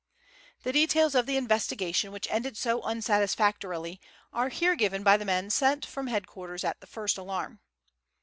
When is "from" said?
5.85-6.07